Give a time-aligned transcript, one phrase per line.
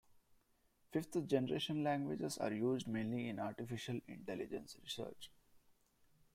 [0.91, 5.29] Fifth-generation languages are used mainly in artificial intelligence research.